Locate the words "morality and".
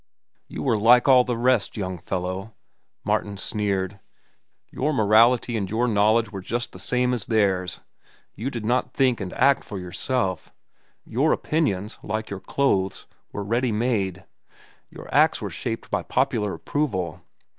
4.93-5.69